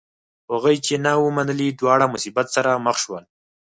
هغوی 0.51 0.75
چې 0.85 0.93
نه 1.05 1.11
و 1.21 1.25
منلی 1.37 1.69
دواړه 1.79 2.05
مصیبت 2.13 2.47
سره 2.55 2.81
مخ 2.85 2.95
شول. 3.03 3.23